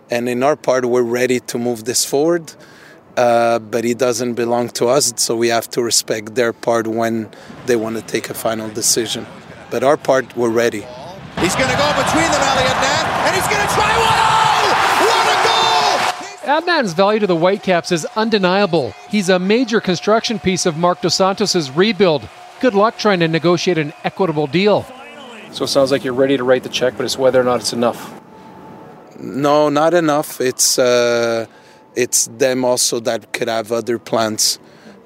[0.09, 2.55] And in our part, we're ready to move this forward.
[3.16, 7.28] Uh, but it doesn't belong to us, so we have to respect their part when
[7.66, 9.26] they want to take a final decision.
[9.68, 10.86] But our part, we're ready.
[11.40, 14.22] He's going to go between them, Elliot Nat, and he's going to try one.
[14.62, 15.38] Oh, what a
[16.47, 16.57] goal!
[16.57, 18.95] Adnan's value to the Whitecaps is undeniable.
[19.11, 22.28] He's a major construction piece of Marc Dos Santos' rebuild.
[22.61, 24.86] Good luck trying to negotiate an equitable deal.
[25.53, 27.61] So it sounds like you're ready to write the check, but it's whether or not
[27.61, 28.21] it's enough.
[29.19, 30.41] No, not enough.
[30.41, 31.47] It's uh,
[31.95, 34.59] it's them also that could have other plans.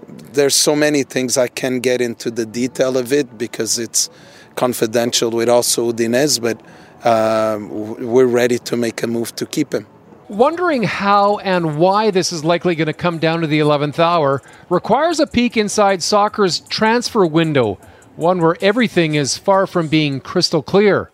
[0.08, 4.08] There's so many things I can't get into the detail of it because it's
[4.54, 6.60] confidential with also Udinese, but
[7.04, 7.68] um,
[7.98, 9.86] we're ready to make a move to keep him.
[10.28, 14.42] Wondering how and why this is likely going to come down to the 11th hour
[14.70, 17.78] requires a peek inside soccer's transfer window,
[18.16, 21.10] one where everything is far from being crystal clear.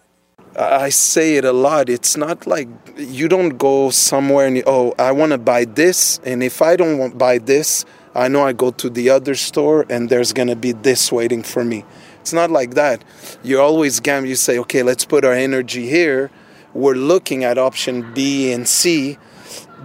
[0.57, 1.88] I say it a lot.
[1.88, 6.42] It's not like you don't go somewhere and oh, I want to buy this, and
[6.42, 7.84] if I don't want buy this,
[8.14, 11.42] I know I go to the other store and there's going to be this waiting
[11.42, 11.84] for me.
[12.20, 13.03] It's not like that.
[13.42, 14.28] You're always gamble.
[14.28, 16.30] You say, okay, let's put our energy here.
[16.74, 19.18] We're looking at option B and C,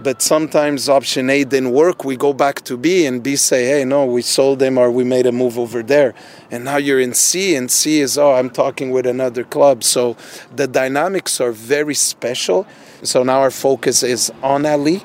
[0.02, 2.04] but sometimes option A didn't work.
[2.04, 5.04] We go back to B, and B say, hey, no, we sold them or we
[5.04, 6.14] made a move over there.
[6.50, 9.84] And now you're in C, and C is, oh, I'm talking with another club.
[9.84, 10.16] So
[10.54, 12.66] the dynamics are very special.
[13.02, 15.02] So now our focus is on Ali.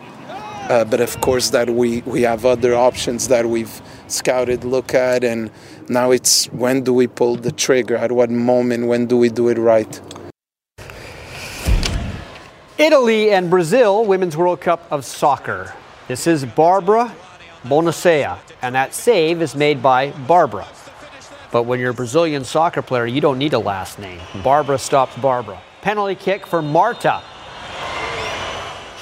[0.70, 5.24] Uh, but of course, that we, we have other options that we've scouted, look at,
[5.24, 5.52] and
[5.90, 7.98] now it's when do we pull the trigger?
[7.98, 8.88] At what moment?
[8.88, 10.02] When do we do it right?
[12.78, 15.76] Italy and Brazil, Women's World Cup of Soccer.
[16.08, 17.14] This is Barbara
[17.64, 20.68] Bonansea, and that save is made by Barbara.
[21.52, 24.20] But when you're a Brazilian soccer player, you don't need a last name.
[24.44, 25.62] Barbara stops Barbara.
[25.84, 27.22] Penalty kick for Marta.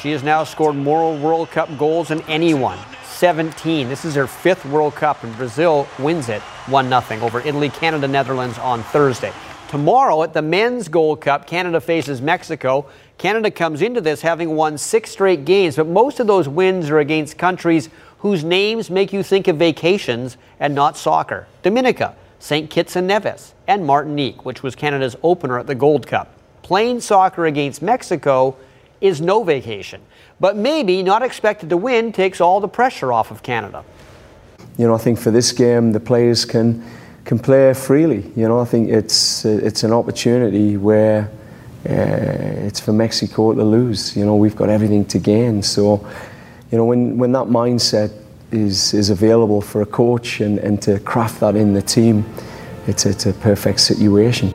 [0.01, 2.77] She has now scored more World Cup goals than anyone.
[3.05, 3.87] 17.
[3.87, 8.09] This is her fifth World Cup, and Brazil wins it 1 0 over Italy, Canada,
[8.09, 9.31] Netherlands on Thursday.
[9.71, 12.87] Tomorrow at the Men's Gold Cup, Canada faces Mexico.
[13.21, 16.97] Canada comes into this having won six straight games, but most of those wins are
[16.97, 21.45] against countries whose names make you think of vacations and not soccer.
[21.61, 22.67] Dominica, St.
[22.67, 26.33] Kitts and Nevis, and Martinique, which was Canada's opener at the Gold Cup.
[26.63, 28.57] Playing soccer against Mexico
[29.01, 30.01] is no vacation,
[30.39, 33.85] but maybe not expected to win takes all the pressure off of Canada.
[34.79, 36.83] You know, I think for this game, the players can
[37.25, 38.31] can play freely.
[38.35, 41.29] You know, I think it's it's an opportunity where
[41.85, 44.15] uh, it's for Mexico to lose.
[44.15, 45.63] You know, we've got everything to gain.
[45.63, 46.07] So,
[46.71, 48.11] you know, when, when that mindset
[48.51, 52.25] is, is available for a coach and, and to craft that in the team,
[52.87, 54.53] it's, it's a perfect situation.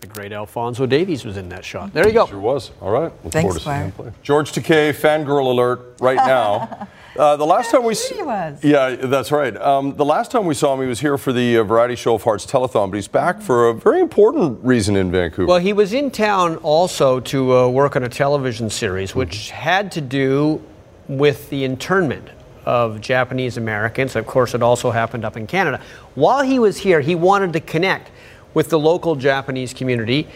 [0.00, 1.92] The great Alfonso Davies was in that shot.
[1.92, 2.26] There you go.
[2.26, 2.70] Sure was.
[2.80, 3.12] All right.
[3.24, 4.12] Look Thanks, forward to seeing him play.
[4.22, 6.88] George Takei, fangirl alert right now.
[7.18, 8.62] Uh, the last time we s- He was.
[8.62, 9.56] yeah, that's right.
[9.56, 12.14] Um, the last time we saw him, he was here for the uh, Variety Show
[12.14, 15.46] of Hearts telethon, but he's back for a very important reason in Vancouver.
[15.48, 19.90] Well, he was in town also to uh, work on a television series, which had
[19.92, 20.62] to do
[21.08, 22.28] with the internment
[22.64, 24.16] of Japanese Americans.
[24.16, 25.80] Of course, it also happened up in Canada.
[26.16, 28.10] While he was here, he wanted to connect
[28.54, 30.26] with the local Japanese community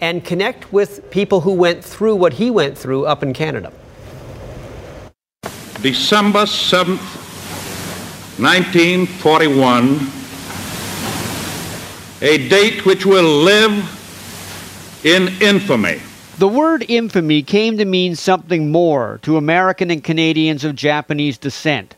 [0.00, 3.72] and connect with people who went through what he went through up in Canada.
[5.82, 6.98] December 7th,
[8.40, 10.10] 1941,
[12.20, 13.70] a date which will live
[15.04, 16.00] in infamy.
[16.38, 21.94] The word infamy came to mean something more to American and Canadians of Japanese descent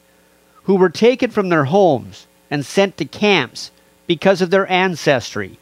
[0.64, 3.70] who were taken from their homes and sent to camps
[4.06, 5.58] because of their ancestry.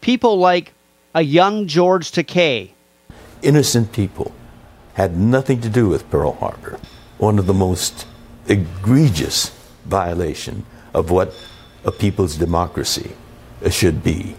[0.00, 0.72] People like
[1.14, 2.70] a young George Takei,
[3.42, 4.32] innocent people
[4.94, 6.80] had nothing to do with Pearl Harbor.
[7.22, 8.04] One of the most
[8.48, 11.32] egregious violation of what
[11.84, 13.12] a people's democracy
[13.70, 14.34] should be.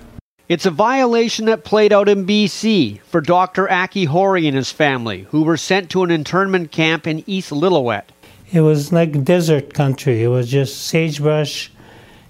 [0.50, 3.72] It's a violation that played out in BC for Dr.
[3.72, 8.04] Aki Hori and his family, who were sent to an internment camp in East Lillooet.
[8.52, 10.22] It was like desert country.
[10.22, 11.72] It was just sagebrush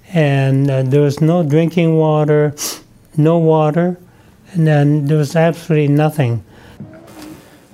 [0.09, 2.53] and uh, there was no drinking water,
[3.17, 3.97] no water,
[4.51, 6.45] and then there was absolutely nothing.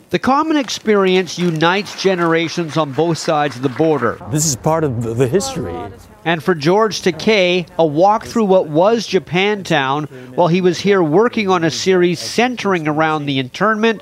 [0.09, 4.17] The common experience unites generations on both sides of the border.
[4.31, 5.75] This is part of the history.
[6.25, 11.47] And for George Takei, a walk through what was Japantown while he was here working
[11.47, 14.01] on a series centering around the internment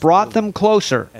[0.00, 1.10] brought them closer.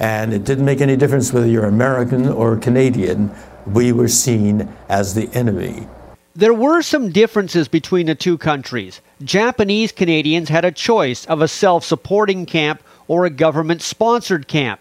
[0.00, 3.30] And it didn't make any difference whether you're American or Canadian,
[3.66, 5.86] we were seen as the enemy.
[6.34, 9.02] There were some differences between the two countries.
[9.24, 14.80] Japanese Canadians had a choice of a self supporting camp or a government sponsored camp.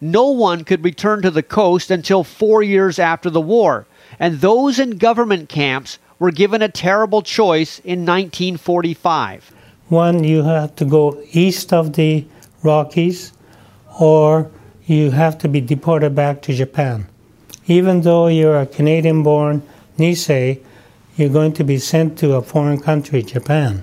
[0.00, 3.86] No one could return to the coast until four years after the war,
[4.18, 9.52] and those in government camps were given a terrible choice in 1945.
[9.88, 12.26] One, you have to go east of the
[12.62, 13.32] Rockies,
[13.98, 14.50] or
[14.86, 17.06] you have to be deported back to Japan.
[17.66, 19.62] Even though you're a Canadian born
[19.98, 20.60] Nisei,
[21.16, 23.82] you're going to be sent to a foreign country, Japan.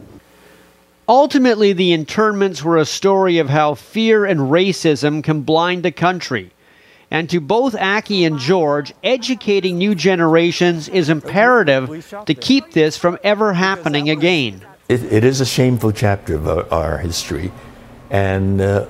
[1.07, 6.51] Ultimately, the internments were a story of how fear and racism can blind a country.
[7.11, 13.19] And to both Aki and George, educating new generations is imperative to keep this from
[13.23, 14.65] ever happening again.
[14.89, 17.51] It, it is a shameful chapter of our, our history,
[18.09, 18.87] and uh,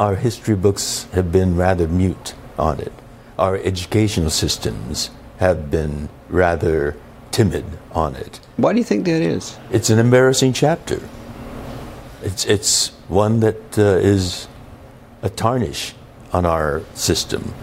[0.00, 2.92] our history books have been rather mute on it.
[3.38, 6.96] Our educational systems have been rather
[7.30, 8.40] timid on it.
[8.56, 9.58] Why do you think that is?
[9.70, 11.00] It's an embarrassing chapter.
[12.26, 14.48] It's, it's one that uh, is
[15.22, 15.94] a tarnish
[16.32, 17.54] on our system.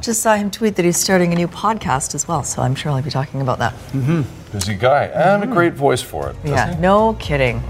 [0.00, 2.90] Just saw him tweet that he's starting a new podcast as well, so I'm sure
[2.92, 3.74] he'll be talking about that.
[3.92, 4.22] Mm-hmm.
[4.50, 6.36] Busy guy and a great voice for it.
[6.42, 7.62] Yeah, no kidding.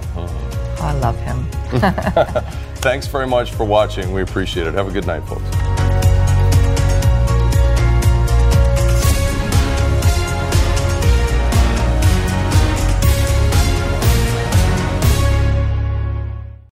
[0.79, 1.45] I love him.
[2.77, 4.13] Thanks very much for watching.
[4.13, 4.75] We appreciate it.
[4.75, 5.86] Have a good night, folks.